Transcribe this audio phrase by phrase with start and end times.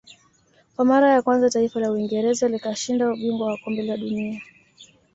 [0.75, 4.41] Kwa mara ya kwanza taifa la Uingereza likashinda ubingwa wa kombe la dunia